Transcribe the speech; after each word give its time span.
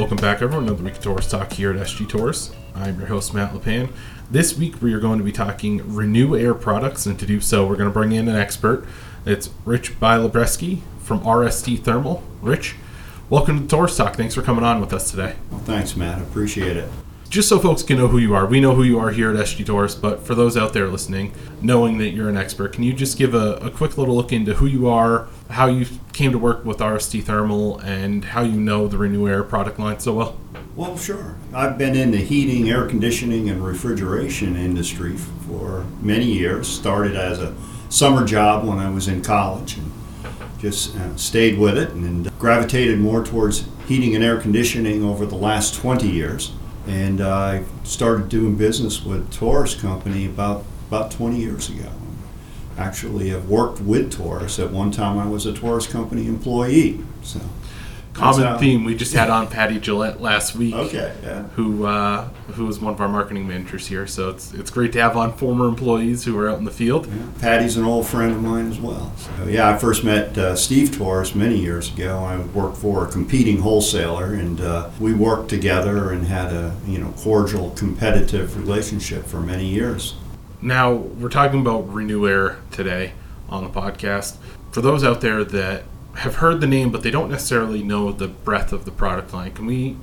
Welcome 0.00 0.16
back, 0.16 0.40
everyone. 0.40 0.66
Another 0.66 0.82
week 0.82 0.94
of 0.94 1.02
Torrice 1.02 1.28
Talk 1.28 1.52
here 1.52 1.70
at 1.70 1.76
SG 1.76 2.06
Torrice. 2.06 2.54
I'm 2.74 2.98
your 2.98 3.08
host, 3.08 3.34
Matt 3.34 3.52
LePan. 3.52 3.92
This 4.30 4.56
week, 4.56 4.80
we 4.80 4.94
are 4.94 4.98
going 4.98 5.18
to 5.18 5.24
be 5.24 5.30
talking 5.30 5.80
RenewAire 5.80 6.58
products, 6.58 7.04
and 7.04 7.18
to 7.18 7.26
do 7.26 7.38
so, 7.38 7.66
we're 7.66 7.76
going 7.76 7.90
to 7.90 7.92
bring 7.92 8.12
in 8.12 8.26
an 8.26 8.34
expert. 8.34 8.86
It's 9.26 9.50
Rich 9.66 10.00
Bialobreski 10.00 10.80
from 11.00 11.20
RST 11.20 11.80
Thermal. 11.80 12.22
Rich, 12.40 12.76
welcome 13.28 13.68
to 13.68 13.76
Torrice 13.76 13.98
Talk. 13.98 14.16
Thanks 14.16 14.34
for 14.34 14.40
coming 14.40 14.64
on 14.64 14.80
with 14.80 14.94
us 14.94 15.10
today. 15.10 15.34
Well, 15.50 15.60
thanks, 15.60 15.94
Matt. 15.94 16.22
Appreciate 16.22 16.78
it 16.78 16.88
just 17.30 17.48
so 17.48 17.60
folks 17.60 17.84
can 17.84 17.96
know 17.96 18.08
who 18.08 18.18
you 18.18 18.34
are, 18.34 18.44
we 18.44 18.60
know 18.60 18.74
who 18.74 18.82
you 18.82 18.98
are 18.98 19.12
here 19.12 19.30
at 19.30 19.36
SG 19.36 19.64
Torrice, 19.64 19.98
but 19.98 20.26
for 20.26 20.34
those 20.34 20.56
out 20.56 20.72
there 20.72 20.88
listening, 20.88 21.32
knowing 21.62 21.98
that 21.98 22.10
you're 22.10 22.28
an 22.28 22.36
expert, 22.36 22.72
can 22.72 22.82
you 22.82 22.92
just 22.92 23.16
give 23.16 23.34
a, 23.34 23.54
a, 23.58 23.70
quick 23.70 23.96
little 23.96 24.16
look 24.16 24.32
into 24.32 24.54
who 24.54 24.66
you 24.66 24.88
are, 24.88 25.28
how 25.50 25.66
you 25.66 25.86
came 26.12 26.32
to 26.32 26.38
work 26.38 26.64
with 26.64 26.78
RST 26.78 27.24
Thermal, 27.24 27.78
and 27.80 28.24
how 28.24 28.42
you 28.42 28.60
know 28.60 28.88
the 28.88 28.96
RenewAire 28.96 29.48
product 29.48 29.78
line 29.78 30.00
so 30.00 30.14
well? 30.14 30.38
Well, 30.76 30.96
sure. 30.96 31.36
I've 31.52 31.76
been 31.76 31.94
in 31.94 32.10
the 32.10 32.18
heating, 32.18 32.70
air 32.70 32.86
conditioning, 32.86 33.50
and 33.50 33.64
refrigeration 33.64 34.56
industry 34.56 35.16
for 35.16 35.84
many 36.00 36.26
years. 36.26 36.68
Started 36.68 37.16
as 37.16 37.40
a 37.40 37.54
summer 37.88 38.24
job 38.24 38.66
when 38.66 38.78
I 38.78 38.88
was 38.90 39.08
in 39.08 39.22
college 39.22 39.76
and 39.76 39.92
just 40.58 40.96
uh, 40.96 41.16
stayed 41.16 41.58
with 41.58 41.76
it 41.76 41.90
and 41.90 42.30
gravitated 42.38 42.98
more 42.98 43.24
towards 43.24 43.64
heating 43.88 44.14
and 44.14 44.22
air 44.22 44.40
conditioning 44.40 45.02
over 45.02 45.26
the 45.26 45.34
last 45.34 45.74
20 45.74 46.08
years 46.08 46.52
and 46.86 47.20
uh, 47.20 47.30
I 47.30 47.64
started 47.84 48.28
doing 48.28 48.56
business 48.56 49.04
with 49.04 49.32
Torrice 49.32 49.80
Company 49.80 50.26
about 50.26 50.64
about 50.88 51.12
20 51.12 51.38
years 51.38 51.68
ago. 51.68 51.88
Actually, 52.80 53.34
I've 53.34 53.48
worked 53.48 53.80
with 53.80 54.12
Torrice. 54.12 54.58
At 54.58 54.70
one 54.70 54.90
time, 54.90 55.18
I 55.18 55.26
was 55.26 55.44
a 55.44 55.52
Torrice 55.52 55.90
Company 55.90 56.26
employee. 56.26 57.00
So 57.22 57.40
common 58.20 58.58
theme. 58.58 58.84
We 58.84 58.94
just 58.94 59.14
had 59.14 59.30
on 59.30 59.48
Patty 59.48 59.78
Gillette 59.78 60.20
last 60.20 60.54
week. 60.54 60.74
Okay, 60.74 61.14
yeah. 61.22 61.42
Who 61.54 61.84
uh, 61.84 62.28
who 62.52 62.68
is 62.68 62.80
one 62.80 62.94
of 62.94 63.00
our 63.00 63.08
marketing 63.08 63.46
managers 63.48 63.86
here. 63.86 64.06
So 64.06 64.30
it's 64.30 64.52
it's 64.54 64.70
great 64.70 64.92
to 64.92 65.00
have 65.00 65.16
on 65.16 65.32
former 65.36 65.66
employees 65.66 66.24
who 66.24 66.38
are 66.38 66.48
out 66.48 66.58
in 66.58 66.64
the 66.64 66.70
field. 66.70 67.06
Yeah. 67.06 67.12
Patty's 67.40 67.76
an 67.76 67.84
old 67.84 68.06
friend 68.06 68.32
of 68.32 68.42
mine 68.42 68.70
as 68.70 68.78
well. 68.78 69.12
So 69.16 69.46
yeah, 69.46 69.68
I 69.68 69.78
first 69.78 70.04
met 70.04 70.36
uh, 70.36 70.56
Steve 70.56 70.90
Torrice 70.90 71.34
many 71.34 71.58
years 71.58 71.92
ago. 71.92 72.18
I 72.18 72.38
worked 72.38 72.76
for 72.76 73.06
a 73.06 73.10
competing 73.10 73.58
wholesaler, 73.58 74.34
and 74.34 74.60
uh, 74.60 74.90
we 74.98 75.14
worked 75.14 75.48
together 75.48 76.10
and 76.10 76.26
had 76.26 76.52
a 76.52 76.76
you 76.86 76.98
know 76.98 77.12
cordial, 77.18 77.70
competitive 77.70 78.56
relationship 78.56 79.24
for 79.26 79.40
many 79.40 79.66
years. 79.66 80.14
Now 80.62 80.92
we're 80.92 81.30
talking 81.30 81.60
about 81.60 81.88
RenewAire 81.88 82.58
today 82.70 83.12
on 83.48 83.64
the 83.64 83.70
podcast. 83.70 84.36
For 84.72 84.82
those 84.82 85.02
out 85.02 85.22
there 85.22 85.42
that 85.42 85.84
have 86.16 86.36
heard 86.36 86.60
the 86.60 86.66
name, 86.66 86.90
but 86.92 87.02
they 87.02 87.10
don't 87.10 87.30
necessarily 87.30 87.82
know 87.82 88.12
the 88.12 88.28
breadth 88.28 88.72
of 88.72 88.84
the 88.84 88.90
product 88.90 89.32
line. 89.32 89.52
Can 89.52 89.64
we 89.64 89.96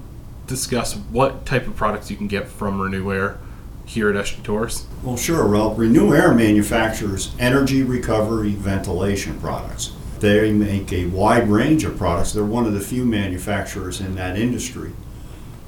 discuss 0.47 0.95
what 0.95 1.45
type 1.45 1.67
of 1.67 1.75
products 1.75 2.09
you 2.09 2.17
can 2.17 2.27
get 2.27 2.47
from 2.47 2.79
RenewAire 2.79 3.37
here 3.85 4.09
at 4.09 4.15
SG 4.15 4.41
Torrice? 4.41 4.85
Well, 5.03 5.15
sure. 5.15 5.47
Well, 5.47 5.75
RenewAire 5.75 6.35
manufactures 6.35 7.35
energy 7.37 7.83
recovery 7.83 8.53
ventilation 8.53 9.39
products. 9.39 9.93
They 10.21 10.51
make 10.51 10.91
a 10.91 11.05
wide 11.05 11.47
range 11.49 11.83
of 11.83 11.97
products. 11.97 12.33
They're 12.33 12.43
one 12.43 12.65
of 12.65 12.73
the 12.73 12.79
few 12.79 13.05
manufacturers 13.05 14.01
in 14.01 14.15
that 14.15 14.37
industry 14.37 14.93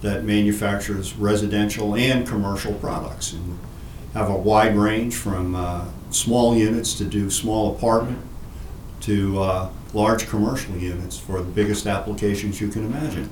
that 0.02 0.24
manufactures 0.24 1.14
residential 1.14 1.96
and 1.96 2.28
commercial 2.28 2.74
products 2.74 3.34
and 3.34 3.60
have 4.14 4.30
a 4.30 4.36
wide 4.36 4.76
range 4.76 5.16
from 5.16 5.56
uh, 5.56 5.86
small 6.10 6.56
units 6.56 6.94
to 6.96 7.06
do 7.06 7.30
small 7.30 7.76
apartment 7.76 8.22
to 9.02 9.42
uh, 9.42 9.70
large 9.94 10.28
commercial 10.28 10.76
units 10.76 11.18
for 11.18 11.40
the 11.40 11.52
biggest 11.52 11.88
applications 11.88 12.60
you 12.60 12.68
can 12.70 12.86
imagine. 12.86 13.30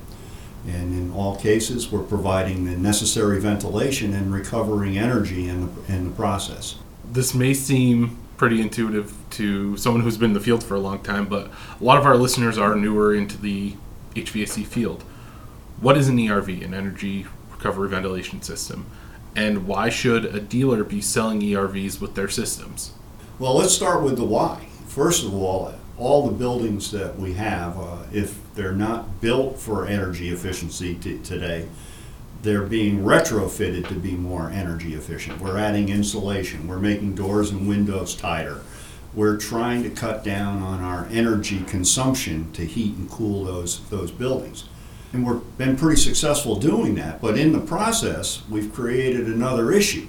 And 0.66 0.92
in 0.92 1.12
all 1.12 1.36
cases, 1.36 1.90
we're 1.90 2.02
providing 2.02 2.64
the 2.64 2.76
necessary 2.76 3.40
ventilation 3.40 4.12
and 4.12 4.32
recovering 4.32 4.98
energy 4.98 5.48
in 5.48 5.66
the, 5.66 5.92
in 5.92 6.04
the 6.04 6.10
process. 6.10 6.76
This 7.04 7.32
may 7.32 7.54
seem 7.54 8.18
pretty 8.36 8.60
intuitive 8.60 9.14
to 9.30 9.76
someone 9.76 10.02
who's 10.02 10.16
been 10.16 10.30
in 10.30 10.34
the 10.34 10.40
field 10.40 10.62
for 10.62 10.74
a 10.74 10.80
long 10.80 11.00
time, 11.00 11.26
but 11.26 11.50
a 11.80 11.84
lot 11.84 11.98
of 11.98 12.06
our 12.06 12.16
listeners 12.16 12.58
are 12.58 12.74
newer 12.74 13.14
into 13.14 13.36
the 13.38 13.74
HVAC 14.14 14.66
field. 14.66 15.02
What 15.80 15.96
is 15.96 16.08
an 16.08 16.18
ERV, 16.18 16.64
an 16.64 16.74
energy 16.74 17.26
recovery 17.50 17.88
ventilation 17.88 18.42
system? 18.42 18.86
And 19.38 19.68
why 19.68 19.88
should 19.88 20.24
a 20.24 20.40
dealer 20.40 20.82
be 20.82 21.00
selling 21.00 21.40
ERVs 21.40 22.00
with 22.00 22.16
their 22.16 22.28
systems? 22.28 22.90
Well, 23.38 23.54
let's 23.54 23.72
start 23.72 24.02
with 24.02 24.16
the 24.16 24.24
why. 24.24 24.66
First 24.88 25.24
of 25.24 25.32
all, 25.32 25.72
all 25.96 26.26
the 26.26 26.36
buildings 26.36 26.90
that 26.90 27.16
we 27.16 27.34
have, 27.34 27.78
uh, 27.78 27.98
if 28.12 28.40
they're 28.56 28.72
not 28.72 29.20
built 29.20 29.56
for 29.56 29.86
energy 29.86 30.30
efficiency 30.30 30.96
t- 30.96 31.18
today, 31.18 31.68
they're 32.42 32.64
being 32.64 33.04
retrofitted 33.04 33.86
to 33.86 33.94
be 33.94 34.16
more 34.16 34.50
energy 34.50 34.94
efficient. 34.94 35.40
We're 35.40 35.56
adding 35.56 35.88
insulation, 35.88 36.66
we're 36.66 36.80
making 36.80 37.14
doors 37.14 37.52
and 37.52 37.68
windows 37.68 38.16
tighter. 38.16 38.62
We're 39.14 39.36
trying 39.36 39.84
to 39.84 39.90
cut 39.90 40.24
down 40.24 40.64
on 40.64 40.82
our 40.82 41.06
energy 41.12 41.60
consumption 41.60 42.50
to 42.54 42.66
heat 42.66 42.96
and 42.96 43.08
cool 43.08 43.44
those, 43.44 43.88
those 43.88 44.10
buildings. 44.10 44.64
And 45.12 45.26
we've 45.26 45.40
been 45.56 45.76
pretty 45.76 46.00
successful 46.00 46.56
doing 46.56 46.94
that, 46.96 47.20
but 47.22 47.38
in 47.38 47.52
the 47.52 47.60
process, 47.60 48.42
we've 48.50 48.72
created 48.72 49.26
another 49.26 49.72
issue. 49.72 50.06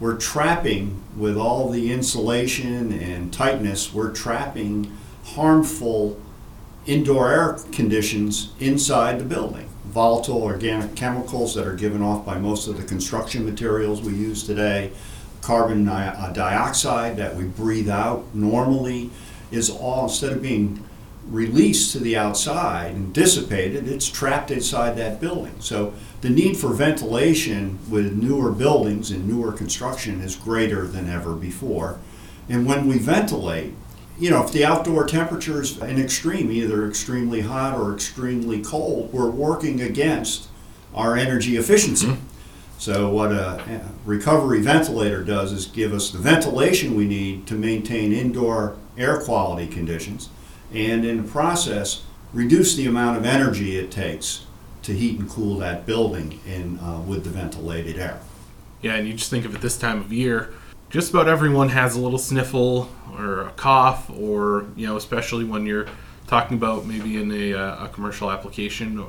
We're 0.00 0.16
trapping, 0.16 1.02
with 1.16 1.36
all 1.36 1.68
the 1.68 1.92
insulation 1.92 2.92
and 2.92 3.32
tightness, 3.32 3.92
we're 3.92 4.12
trapping 4.12 4.90
harmful 5.24 6.20
indoor 6.86 7.30
air 7.30 7.58
conditions 7.70 8.52
inside 8.58 9.20
the 9.20 9.24
building. 9.24 9.68
Volatile 9.84 10.42
organic 10.42 10.96
chemicals 10.96 11.54
that 11.54 11.66
are 11.66 11.76
given 11.76 12.02
off 12.02 12.24
by 12.24 12.38
most 12.38 12.66
of 12.66 12.76
the 12.78 12.82
construction 12.82 13.44
materials 13.44 14.00
we 14.00 14.14
use 14.14 14.42
today, 14.42 14.90
carbon 15.42 15.84
dioxide 15.84 17.16
that 17.18 17.36
we 17.36 17.44
breathe 17.44 17.90
out 17.90 18.24
normally 18.34 19.10
is 19.50 19.68
all, 19.68 20.04
instead 20.04 20.32
of 20.32 20.40
being 20.40 20.82
released 21.26 21.92
to 21.92 21.98
the 21.98 22.16
outside 22.16 22.94
and 22.94 23.12
dissipated, 23.12 23.88
it's 23.88 24.08
trapped 24.08 24.50
inside 24.50 24.96
that 24.96 25.20
building. 25.20 25.54
So 25.60 25.94
the 26.20 26.30
need 26.30 26.56
for 26.56 26.72
ventilation 26.72 27.78
with 27.88 28.12
newer 28.12 28.52
buildings 28.52 29.10
and 29.10 29.28
newer 29.28 29.52
construction 29.52 30.20
is 30.20 30.36
greater 30.36 30.86
than 30.86 31.08
ever 31.08 31.34
before. 31.34 31.98
And 32.48 32.66
when 32.66 32.86
we 32.86 32.98
ventilate, 32.98 33.74
you 34.18 34.30
know, 34.30 34.44
if 34.44 34.52
the 34.52 34.64
outdoor 34.64 35.06
temperature 35.06 35.62
is 35.62 35.78
an 35.78 36.00
extreme, 36.00 36.50
either 36.50 36.86
extremely 36.86 37.40
hot 37.40 37.78
or 37.78 37.94
extremely 37.94 38.62
cold, 38.62 39.12
we're 39.12 39.30
working 39.30 39.80
against 39.80 40.48
our 40.94 41.16
energy 41.16 41.56
efficiency. 41.56 42.08
Mm-hmm. 42.08 42.26
So, 42.78 43.10
what 43.10 43.30
a 43.30 43.82
recovery 44.04 44.60
ventilator 44.60 45.22
does 45.22 45.52
is 45.52 45.66
give 45.66 45.92
us 45.92 46.10
the 46.10 46.18
ventilation 46.18 46.96
we 46.96 47.06
need 47.06 47.46
to 47.46 47.54
maintain 47.54 48.12
indoor 48.12 48.76
air 48.98 49.20
quality 49.20 49.68
conditions, 49.68 50.28
and 50.74 51.04
in 51.04 51.24
the 51.24 51.30
process, 51.30 52.02
reduce 52.32 52.74
the 52.76 52.86
amount 52.86 53.16
of 53.18 53.24
energy 53.24 53.76
it 53.76 53.90
takes 53.90 54.46
to 54.82 54.92
heat 54.92 55.18
and 55.18 55.28
cool 55.28 55.58
that 55.58 55.86
building 55.86 56.40
in 56.46 56.78
uh, 56.80 57.00
with 57.00 57.24
the 57.24 57.30
ventilated 57.30 57.98
air. 57.98 58.20
Yeah, 58.80 58.94
and 58.94 59.06
you 59.06 59.14
just 59.14 59.30
think 59.30 59.44
of 59.44 59.54
it 59.54 59.60
this 59.60 59.78
time 59.78 60.00
of 60.00 60.12
year 60.12 60.52
just 60.92 61.08
about 61.08 61.26
everyone 61.26 61.70
has 61.70 61.96
a 61.96 62.00
little 62.00 62.18
sniffle 62.18 62.86
or 63.16 63.40
a 63.40 63.50
cough, 63.52 64.10
or 64.10 64.66
you 64.76 64.86
know, 64.86 64.96
especially 64.96 65.42
when 65.42 65.64
you're 65.64 65.86
talking 66.26 66.58
about 66.58 66.84
maybe 66.84 67.20
in 67.20 67.32
a, 67.32 67.54
uh, 67.54 67.86
a 67.86 67.88
commercial 67.88 68.30
application. 68.30 69.02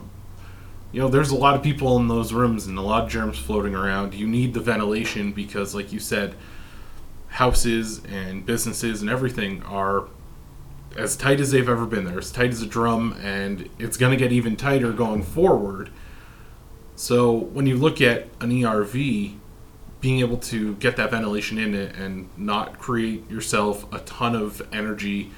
You 0.94 1.02
know, 1.02 1.10
there's 1.10 1.32
a 1.32 1.36
lot 1.36 1.56
of 1.56 1.62
people 1.62 1.98
in 1.98 2.08
those 2.08 2.32
rooms 2.32 2.68
and 2.68 2.78
a 2.78 2.82
lot 2.82 3.04
of 3.04 3.10
germs 3.10 3.38
floating 3.38 3.76
around. 3.76 4.14
You 4.14 4.28
need 4.28 4.54
the 4.54 4.62
ventilation 4.62 5.34
because, 5.34 5.76
like 5.76 5.92
you 5.92 6.00
said, 6.00 6.36
houses 7.28 8.02
and 8.06 8.46
businesses 8.46 9.02
and 9.02 9.10
everything 9.10 9.62
are 9.64 10.08
as 10.96 11.16
tight 11.16 11.40
as 11.40 11.52
they've 11.52 11.68
ever 11.68 11.86
been. 11.86 12.06
They're 12.06 12.20
as 12.20 12.32
tight 12.32 12.52
as 12.52 12.62
a 12.62 12.68
drum, 12.68 13.18
and 13.22 13.70
it's 13.80 13.98
going 13.98 14.12
to 14.12 14.18
get 14.18 14.32
even 14.32 14.56
tighter 14.56 14.92
going 14.92 15.24
forward. 15.24 15.90
So 16.96 17.32
when 17.32 17.66
you 17.66 17.76
look 17.76 18.02
at 18.02 18.28
an 18.40 18.52
ERV, 18.52 19.38
being 20.04 20.20
able 20.20 20.38
to 20.38 20.76
get 20.76 20.98
that 20.98 21.12
ventilation 21.12 21.58
in 21.58 21.74
it 21.74 21.96
and 21.96 22.28
not 22.38 22.78
create 22.78 23.30
yourself 23.32 23.92
a 23.94 24.00
ton 24.00 24.36
of 24.36 24.62
energy 24.74 25.32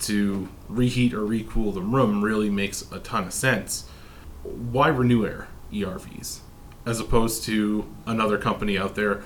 to 0.00 0.48
reheat 0.68 1.14
or 1.14 1.20
recool 1.20 1.72
the 1.72 1.80
room 1.80 2.22
really 2.22 2.50
makes 2.50 2.90
a 2.90 2.98
ton 2.98 3.24
of 3.24 3.32
sense. 3.32 3.88
Why 4.42 4.90
RenewAire 4.90 5.46
ERVs 5.72 6.40
as 6.84 6.98
opposed 7.00 7.44
to 7.44 7.86
another 8.06 8.38
company 8.38 8.76
out 8.76 8.96
there? 8.96 9.22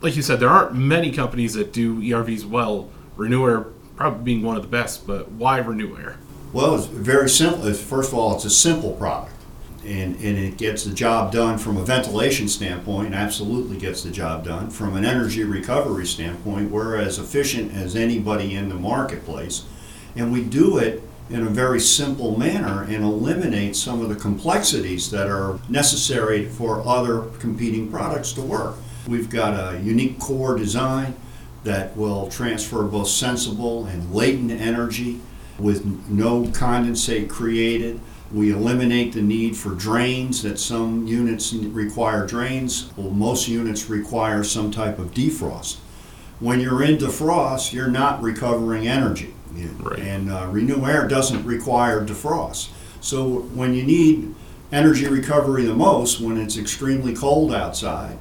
Like 0.00 0.14
you 0.14 0.22
said, 0.22 0.40
there 0.40 0.50
aren't 0.50 0.74
many 0.74 1.10
companies 1.10 1.54
that 1.54 1.72
do 1.72 2.00
ERVs 2.00 2.44
well. 2.44 2.90
RenewAire 3.16 3.72
probably 3.98 4.22
being 4.22 4.42
one 4.42 4.56
of 4.56 4.62
the 4.62 4.68
best, 4.68 5.06
but 5.06 5.28
why 5.32 5.60
RenewAire? 5.60 6.16
Well, 6.52 6.76
it's 6.76 6.86
very 6.86 7.28
simple. 7.28 7.70
First 7.74 8.12
of 8.12 8.18
all, 8.18 8.36
it's 8.36 8.44
a 8.44 8.50
simple 8.50 8.92
product 8.92 9.32
and, 9.84 10.14
and 10.16 10.38
it 10.38 10.56
gets 10.56 10.84
the 10.84 10.94
job 10.94 11.32
done 11.32 11.58
from 11.58 11.76
a 11.76 11.84
ventilation 11.84 12.48
standpoint, 12.48 13.12
absolutely 13.12 13.76
gets 13.76 14.02
the 14.02 14.10
job 14.10 14.44
done. 14.44 14.70
From 14.70 14.96
an 14.96 15.04
energy 15.04 15.42
recovery 15.42 16.06
standpoint, 16.06 16.70
we're 16.70 16.96
as 16.96 17.18
efficient 17.18 17.72
as 17.74 17.96
anybody 17.96 18.54
in 18.54 18.68
the 18.68 18.74
marketplace. 18.76 19.64
And 20.14 20.32
we 20.32 20.44
do 20.44 20.78
it 20.78 21.02
in 21.28 21.42
a 21.42 21.50
very 21.50 21.80
simple 21.80 22.38
manner 22.38 22.84
and 22.84 23.04
eliminate 23.04 23.76
some 23.76 24.00
of 24.00 24.08
the 24.08 24.16
complexities 24.16 25.10
that 25.10 25.26
are 25.28 25.58
necessary 25.68 26.46
for 26.46 26.86
other 26.86 27.22
competing 27.38 27.90
products 27.90 28.32
to 28.32 28.42
work. 28.42 28.76
We've 29.06 29.30
got 29.30 29.74
a 29.74 29.80
unique 29.80 30.18
core 30.18 30.56
design 30.56 31.14
that 31.68 31.94
will 31.94 32.28
transfer 32.28 32.82
both 32.84 33.08
sensible 33.08 33.84
and 33.84 34.14
latent 34.14 34.50
energy 34.50 35.20
with 35.58 35.84
no 36.08 36.44
condensate 36.44 37.28
created. 37.28 38.00
We 38.32 38.50
eliminate 38.50 39.12
the 39.12 39.20
need 39.20 39.54
for 39.54 39.74
drains 39.74 40.42
that 40.44 40.58
some 40.58 41.06
units 41.06 41.52
require 41.52 42.26
drains. 42.26 42.90
Well, 42.96 43.10
most 43.10 43.48
units 43.48 43.90
require 43.90 44.42
some 44.44 44.70
type 44.70 44.98
of 44.98 45.12
defrost. 45.12 45.76
When 46.40 46.60
you're 46.60 46.82
in 46.82 46.96
defrost, 46.96 47.74
you're 47.74 47.88
not 47.88 48.22
recovering 48.22 48.88
energy. 48.88 49.34
Right. 49.80 49.98
And 49.98 50.30
uh, 50.30 50.46
RenewAire 50.46 51.06
doesn't 51.06 51.44
require 51.44 52.02
defrost. 52.02 52.70
So 53.02 53.40
when 53.54 53.74
you 53.74 53.82
need 53.82 54.34
energy 54.72 55.06
recovery 55.06 55.66
the 55.66 55.74
most, 55.74 56.18
when 56.18 56.38
it's 56.38 56.56
extremely 56.56 57.14
cold 57.14 57.52
outside, 57.52 58.18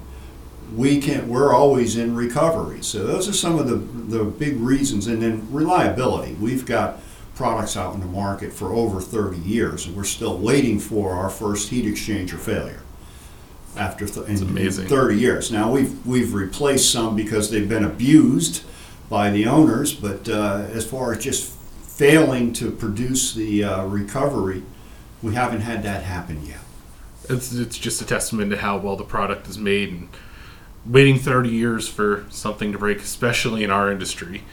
we 0.75 0.99
can 0.99 1.27
we're 1.29 1.53
always 1.53 1.97
in 1.97 2.15
recovery. 2.15 2.83
So 2.83 3.05
those 3.05 3.27
are 3.27 3.33
some 3.33 3.57
of 3.57 3.67
the 3.67 3.75
the 3.75 4.23
big 4.23 4.57
reasons. 4.57 5.07
And 5.07 5.21
then 5.21 5.47
reliability. 5.51 6.33
We've 6.33 6.65
got 6.65 6.99
products 7.35 7.77
out 7.77 7.93
in 7.93 7.99
the 7.99 8.07
market 8.07 8.51
for 8.51 8.73
over 8.73 8.99
30 8.99 9.37
years, 9.37 9.85
and 9.85 9.95
we're 9.95 10.03
still 10.03 10.37
waiting 10.37 10.79
for 10.79 11.11
our 11.11 11.29
first 11.29 11.69
heat 11.69 11.85
exchanger 11.85 12.39
failure 12.39 12.81
after 13.77 14.07
th- 14.07 14.27
in, 14.27 14.37
amazing. 14.37 14.87
30 14.87 15.15
years. 15.17 15.51
Now 15.51 15.71
we've 15.71 16.05
we've 16.05 16.33
replaced 16.33 16.91
some 16.91 17.15
because 17.15 17.51
they've 17.51 17.69
been 17.69 17.85
abused 17.85 18.63
by 19.09 19.29
the 19.29 19.45
owners, 19.45 19.93
but 19.93 20.27
uh, 20.27 20.65
as 20.73 20.85
far 20.85 21.13
as 21.13 21.23
just 21.23 21.53
failing 21.53 22.53
to 22.53 22.71
produce 22.71 23.33
the 23.33 23.63
uh, 23.63 23.85
recovery, 23.85 24.63
we 25.21 25.33
haven't 25.33 25.61
had 25.61 25.81
that 25.83 26.03
happen 26.03 26.45
yet. 26.45 26.59
It's 27.29 27.53
it's 27.53 27.77
just 27.77 28.01
a 28.01 28.05
testament 28.05 28.51
to 28.51 28.57
how 28.57 28.77
well 28.77 28.95
the 28.95 29.03
product 29.03 29.47
is 29.47 29.57
made 29.57 29.89
and 29.89 30.09
waiting 30.87 31.19
30 31.19 31.49
years 31.49 31.87
for 31.87 32.25
something 32.29 32.71
to 32.71 32.77
break, 32.77 32.99
especially 32.99 33.63
in 33.63 33.71
our 33.71 33.91
industry. 33.91 34.43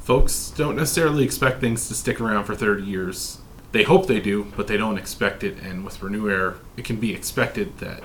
Folks 0.00 0.52
don't 0.56 0.76
necessarily 0.76 1.24
expect 1.24 1.60
things 1.60 1.88
to 1.88 1.94
stick 1.94 2.20
around 2.20 2.44
for 2.44 2.54
30 2.54 2.82
years. 2.82 3.38
They 3.72 3.84
hope 3.84 4.06
they 4.06 4.20
do, 4.20 4.52
but 4.56 4.66
they 4.66 4.76
don't 4.76 4.98
expect 4.98 5.42
it. 5.42 5.58
And 5.58 5.84
with 5.84 6.00
RenewAire, 6.00 6.56
it 6.76 6.84
can 6.84 6.96
be 6.96 7.14
expected 7.14 7.78
that 7.78 8.02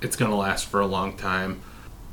it's 0.00 0.16
going 0.16 0.30
to 0.30 0.36
last 0.36 0.66
for 0.66 0.80
a 0.80 0.86
long 0.86 1.16
time. 1.16 1.60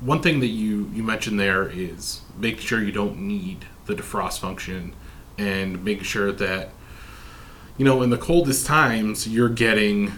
One 0.01 0.21
thing 0.21 0.39
that 0.39 0.47
you, 0.47 0.89
you 0.93 1.03
mentioned 1.03 1.39
there 1.39 1.67
is 1.67 2.21
making 2.37 2.61
sure 2.61 2.83
you 2.83 2.91
don't 2.91 3.19
need 3.19 3.65
the 3.85 3.95
defrost 3.95 4.39
function 4.39 4.93
and 5.37 5.83
making 5.83 6.03
sure 6.03 6.31
that, 6.31 6.69
you 7.77 7.85
know, 7.85 8.01
in 8.01 8.09
the 8.09 8.17
coldest 8.17 8.65
times, 8.65 9.27
you're 9.27 9.49
getting 9.49 10.13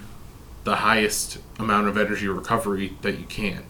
the 0.63 0.77
highest 0.77 1.39
amount 1.57 1.87
of 1.87 1.97
energy 1.97 2.27
recovery 2.27 2.95
that 3.01 3.17
you 3.17 3.25
can. 3.25 3.63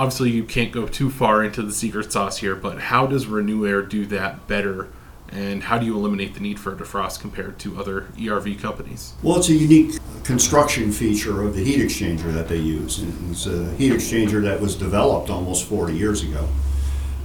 Obviously, 0.00 0.30
you 0.30 0.44
can't 0.44 0.72
go 0.72 0.86
too 0.86 1.10
far 1.10 1.44
into 1.44 1.60
the 1.60 1.74
secret 1.74 2.10
sauce 2.10 2.38
here, 2.38 2.56
but 2.56 2.80
how 2.80 3.06
does 3.06 3.26
RenewAire 3.26 3.86
do 3.86 4.06
that 4.06 4.48
better? 4.48 4.88
And 5.28 5.64
how 5.64 5.76
do 5.76 5.84
you 5.84 5.94
eliminate 5.94 6.32
the 6.32 6.40
need 6.40 6.58
for 6.58 6.72
a 6.72 6.74
defrost 6.74 7.20
compared 7.20 7.58
to 7.58 7.78
other 7.78 8.06
ERV 8.16 8.58
companies? 8.62 9.12
Well, 9.22 9.36
it's 9.36 9.50
a 9.50 9.54
unique 9.54 9.98
construction 10.24 10.90
feature 10.90 11.42
of 11.42 11.54
the 11.54 11.62
heat 11.62 11.80
exchanger 11.80 12.32
that 12.32 12.48
they 12.48 12.56
use. 12.56 13.00
And 13.00 13.30
It's 13.30 13.44
a 13.44 13.70
heat 13.74 13.92
exchanger 13.92 14.42
that 14.42 14.58
was 14.58 14.74
developed 14.74 15.28
almost 15.28 15.66
40 15.66 15.92
years 15.92 16.22
ago. 16.22 16.48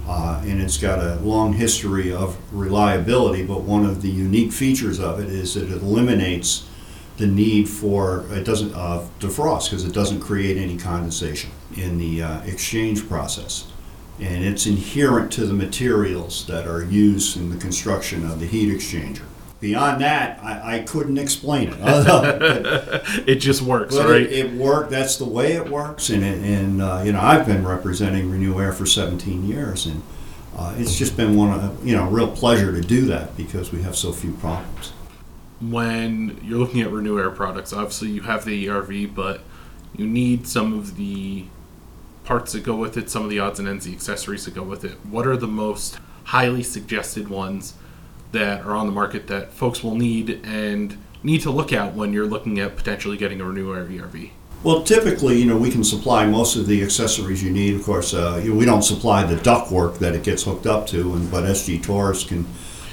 Uh, 0.06 0.42
and 0.44 0.60
it's 0.60 0.76
got 0.76 0.98
a 0.98 1.14
long 1.20 1.54
history 1.54 2.12
of 2.12 2.36
reliability, 2.52 3.42
but 3.42 3.62
one 3.62 3.86
of 3.86 4.02
the 4.02 4.10
unique 4.10 4.52
features 4.52 5.00
of 5.00 5.18
it 5.18 5.30
is 5.30 5.54
that 5.54 5.70
it 5.70 5.80
eliminates 5.80 6.68
the 7.16 7.26
need 7.26 7.68
for, 7.68 8.24
it 8.30 8.44
doesn't, 8.44 8.74
uh, 8.74 9.06
defrost, 9.20 9.70
because 9.70 9.84
it 9.84 9.92
doesn't 9.92 10.20
create 10.20 10.56
any 10.56 10.76
condensation 10.76 11.50
in 11.76 11.98
the 11.98 12.22
uh, 12.22 12.42
exchange 12.42 13.08
process. 13.08 13.66
And 14.20 14.44
it's 14.44 14.66
inherent 14.66 15.30
to 15.32 15.44
the 15.46 15.54
materials 15.54 16.46
that 16.46 16.66
are 16.66 16.82
used 16.82 17.36
in 17.36 17.50
the 17.50 17.56
construction 17.56 18.24
of 18.24 18.40
the 18.40 18.46
heat 18.46 18.70
exchanger. 18.74 19.22
Beyond 19.60 20.02
that, 20.02 20.38
I, 20.42 20.76
I 20.76 20.78
couldn't 20.80 21.18
explain 21.18 21.68
it. 21.68 21.80
But- 21.80 23.04
It 23.26 23.36
just 23.36 23.62
works, 23.62 23.94
but 23.94 24.08
right? 24.08 24.22
it, 24.22 24.32
it 24.32 24.52
worked. 24.52 24.90
That's 24.90 25.16
the 25.16 25.24
way 25.24 25.52
it 25.52 25.68
works. 25.68 26.10
And, 26.10 26.22
it, 26.22 26.38
and 26.38 26.82
uh, 26.82 27.02
you 27.04 27.12
know, 27.12 27.20
I've 27.20 27.46
been 27.46 27.66
representing 27.66 28.30
RenewAire 28.30 28.74
for 28.74 28.86
17 28.86 29.46
years, 29.46 29.86
and 29.86 30.02
uh, 30.56 30.74
it's 30.78 30.96
just 30.96 31.16
been 31.16 31.36
one 31.36 31.58
of 31.58 31.86
you 31.86 31.96
know, 31.96 32.04
a 32.06 32.10
real 32.10 32.28
pleasure 32.28 32.72
to 32.72 32.80
do 32.80 33.02
that 33.06 33.36
because 33.36 33.72
we 33.72 33.82
have 33.82 33.96
so 33.96 34.12
few 34.12 34.32
problems. 34.34 34.92
When 35.60 36.38
you're 36.42 36.58
looking 36.58 36.82
at 36.82 36.88
RenewAire 36.88 37.34
products, 37.34 37.72
obviously 37.72 38.08
you 38.10 38.22
have 38.22 38.44
the 38.44 38.66
ERV, 38.66 39.14
but 39.14 39.40
you 39.96 40.06
need 40.06 40.46
some 40.46 40.78
of 40.78 40.96
the 40.96 41.46
parts 42.24 42.52
that 42.52 42.62
go 42.64 42.76
with 42.76 42.96
it, 42.96 43.08
some 43.08 43.22
of 43.22 43.30
the 43.30 43.38
odds 43.38 43.58
and 43.58 43.68
ends, 43.68 43.86
the 43.86 43.92
accessories 43.92 44.44
that 44.44 44.54
go 44.54 44.62
with 44.62 44.84
it. 44.84 44.98
What 45.06 45.26
are 45.26 45.36
the 45.36 45.46
most 45.46 45.98
highly 46.24 46.62
suggested 46.62 47.28
ones 47.28 47.74
that 48.32 48.62
are 48.66 48.74
on 48.74 48.86
the 48.86 48.92
market 48.92 49.28
that 49.28 49.52
folks 49.52 49.82
will 49.82 49.94
need 49.94 50.40
and 50.44 50.98
need 51.22 51.40
to 51.42 51.50
look 51.50 51.72
at 51.72 51.94
when 51.94 52.12
you're 52.12 52.26
looking 52.26 52.58
at 52.58 52.76
potentially 52.76 53.16
getting 53.16 53.40
a 53.40 53.44
RenewAire 53.44 53.88
ERV? 53.88 54.30
Well, 54.62 54.82
typically, 54.82 55.38
you 55.38 55.46
know, 55.46 55.56
we 55.56 55.70
can 55.70 55.84
supply 55.84 56.26
most 56.26 56.56
of 56.56 56.66
the 56.66 56.82
accessories 56.82 57.42
you 57.42 57.50
need. 57.50 57.76
Of 57.76 57.84
course, 57.84 58.12
uh, 58.14 58.40
you 58.42 58.50
know, 58.50 58.58
we 58.58 58.64
don't 58.64 58.82
supply 58.82 59.22
the 59.22 59.36
ductwork 59.36 59.98
that 59.98 60.14
it 60.14 60.24
gets 60.24 60.42
hooked 60.42 60.66
up 60.66 60.86
to, 60.88 61.14
and 61.14 61.30
but 61.30 61.44
SG 61.44 61.80
Torrice 61.80 62.26
can, 62.26 62.44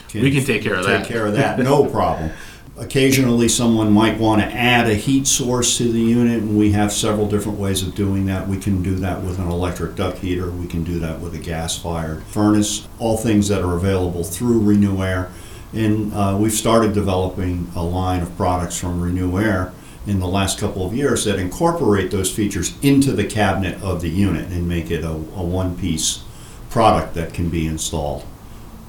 can 0.09 0.21
We 0.21 0.31
can 0.31 0.43
take 0.43 0.61
care 0.61 0.75
of 0.75 0.85
that. 0.85 0.99
Take 0.99 1.07
care 1.07 1.25
of 1.25 1.33
that, 1.33 1.57
no 1.59 1.85
problem. 1.85 2.31
Occasionally, 2.75 3.49
someone 3.49 3.91
might 3.91 4.17
want 4.17 4.41
to 4.41 4.47
add 4.47 4.89
a 4.89 4.95
heat 4.95 5.27
source 5.27 5.77
to 5.77 5.91
the 5.91 5.99
unit, 5.99 6.41
and 6.41 6.57
we 6.57 6.71
have 6.71 6.91
several 6.91 7.29
different 7.29 7.59
ways 7.59 7.83
of 7.83 7.93
doing 7.93 8.25
that. 8.25 8.47
We 8.47 8.57
can 8.57 8.81
do 8.81 8.95
that 8.95 9.21
with 9.21 9.37
an 9.37 9.47
electric 9.47 9.95
duct 9.95 10.17
heater. 10.17 10.49
We 10.49 10.65
can 10.65 10.83
do 10.83 10.97
that 10.99 11.19
with 11.19 11.35
a 11.35 11.37
gas-fired 11.37 12.23
furnace. 12.23 12.87
All 12.97 13.15
things 13.15 13.47
that 13.49 13.61
are 13.61 13.75
available 13.75 14.23
through 14.23 14.59
RenewAire, 14.61 15.29
and 15.71 16.11
uh, 16.15 16.35
we've 16.39 16.51
started 16.51 16.93
developing 16.93 17.71
a 17.75 17.83
line 17.83 18.23
of 18.23 18.35
products 18.35 18.79
from 18.79 18.99
RenewAire 18.99 19.71
in 20.07 20.19
the 20.19 20.27
last 20.27 20.59
couple 20.59 20.83
of 20.83 20.95
years 20.95 21.25
that 21.25 21.37
incorporate 21.37 22.09
those 22.09 22.33
features 22.33 22.73
into 22.81 23.11
the 23.11 23.23
cabinet 23.23 23.79
of 23.83 24.01
the 24.01 24.09
unit 24.09 24.47
and 24.47 24.67
make 24.67 24.89
it 24.89 25.03
a, 25.03 25.11
a 25.11 25.43
one-piece 25.43 26.23
product 26.71 27.13
that 27.13 27.35
can 27.35 27.49
be 27.49 27.67
installed. 27.67 28.25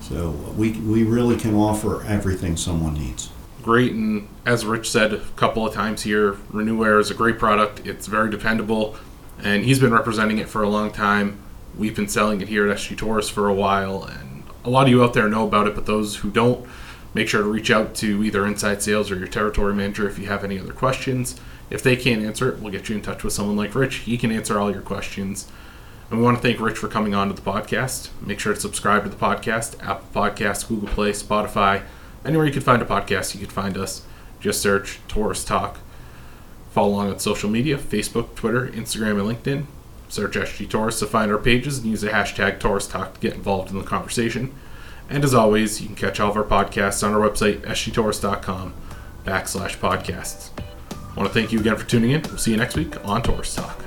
So 0.01 0.31
we, 0.57 0.73
we 0.73 1.03
really 1.03 1.37
can 1.37 1.55
offer 1.55 2.03
everything 2.05 2.57
someone 2.57 2.95
needs. 2.95 3.29
Great 3.65 3.93
and 3.93 4.29
as 4.45 4.67
rich 4.67 4.91
said 4.91 5.15
a 5.15 5.21
couple 5.37 5.67
of 5.67 5.73
times 5.73 6.03
here 6.03 6.35
RenewAire 6.53 7.01
is 7.01 7.11
a 7.11 7.15
great 7.15 7.39
product. 7.39 7.87
It's 7.87 8.07
very 8.07 8.31
dependable 8.31 8.95
and 9.43 9.65
he's 9.65 9.79
been 9.79 9.91
representing 9.91 10.37
it 10.37 10.51
for 10.51 10.63
a 10.63 10.69
long 10.69 10.93
time. 10.93 11.39
We've 11.75 11.97
been 11.97 12.07
selling 12.07 12.43
it 12.43 12.49
here 12.49 12.69
at 12.69 12.77
sg 12.77 12.95
torrice 12.99 13.31
for 13.31 13.49
a 13.49 13.55
while 13.55 14.05
and 14.05 14.43
a 14.67 14.69
lot 14.69 14.83
of 14.83 14.91
you 14.91 15.03
out 15.03 15.15
there 15.15 15.31
know 15.31 15.49
about 15.49 15.67
it 15.67 15.75
but 15.75 15.87
those 15.87 16.17
who 16.17 16.31
don't 16.31 16.69
make 17.15 17.27
sure 17.27 17.41
to 17.41 17.49
reach 17.49 17.71
out 17.71 17.95
to 17.95 18.23
either 18.23 18.45
inside 18.47 18.83
sales 18.83 19.11
or 19.11 19.17
your 19.17 19.29
territory 19.29 19.73
manager 19.73 20.07
if 20.07 20.19
you 20.19 20.27
have 20.27 20.45
any 20.45 20.59
other 20.59 20.75
questions. 20.75 21.41
If 21.71 21.83
they 21.83 21.97
can't 21.97 22.23
answer 22.23 22.51
it 22.51 22.61
we'll 22.61 22.71
get 22.71 22.91
you 22.91 22.97
in 22.97 23.01
touch 23.01 23.25
with 23.25 23.33
someone 23.33 23.57
like 23.57 23.75
rich. 23.75 23.95
He 24.01 24.19
can 24.19 24.31
answer 24.31 24.61
all 24.61 24.71
your 24.71 24.83
questions. 24.83 25.51
And 26.11 26.19
we 26.19 26.25
want 26.27 26.37
to 26.37 26.43
thank 26.43 26.61
Rich 26.61 26.77
for 26.77 26.89
coming 26.89 27.15
on 27.15 27.29
to 27.29 27.35
the 27.35 27.41
podcast. 27.41 28.11
Make 28.21 28.41
sure 28.41 28.53
to 28.53 28.61
subscribe 28.61 29.05
to 29.05 29.09
the 29.09 29.17
podcast, 29.17 29.83
Apple 29.83 30.07
Podcasts, 30.15 30.69
Google 30.69 30.89
Play, 30.89 31.13
Spotify, 31.13 31.85
anywhere 32.25 32.47
you 32.47 32.53
can 32.53 32.63
find 32.63 32.83
a 32.83 32.85
podcast, 32.85 33.35
you 33.35 33.41
can 33.41 33.51
find 33.51 33.77
us. 33.77 34.03
Just 34.41 34.61
search 34.61 35.01
Torrice 35.09 35.47
Talk. 35.47 35.79
Follow 36.71 36.89
along 36.89 37.11
on 37.11 37.19
social 37.19 37.49
media 37.49 37.79
Facebook, 37.79 38.35
Twitter, 38.35 38.69
Instagram, 38.69 39.21
and 39.21 39.39
LinkedIn. 39.39 39.67
Search 40.09 40.35
SG 40.35 40.69
Torrice 40.69 40.99
to 40.99 41.07
find 41.07 41.31
our 41.31 41.39
pages 41.39 41.79
and 41.79 41.87
use 41.87 42.01
the 42.01 42.09
hashtag 42.09 42.59
Torrice 42.59 42.91
Talk 42.91 43.15
to 43.15 43.21
get 43.21 43.35
involved 43.35 43.71
in 43.71 43.79
the 43.79 43.85
conversation. 43.85 44.53
And 45.09 45.25
as 45.25 45.35
always, 45.35 45.81
you 45.81 45.87
can 45.87 45.97
catch 45.97 46.21
all 46.21 46.31
of 46.31 46.37
our 46.37 46.45
podcasts 46.45 47.07
on 47.07 47.15
our 47.15 47.29
website, 47.29 47.61
sgtorrice.com 47.61 48.75
backslash 49.25 49.77
podcasts. 49.79 50.51
I 50.91 51.21
want 51.21 51.33
to 51.33 51.35
thank 51.35 51.53
you 51.53 51.61
again 51.61 51.77
for 51.77 51.87
tuning 51.87 52.11
in. 52.11 52.23
We'll 52.23 52.39
see 52.39 52.51
you 52.51 52.57
next 52.57 52.77
week 52.77 53.05
on 53.07 53.23
Taurus 53.23 53.55
Talk. 53.55 53.84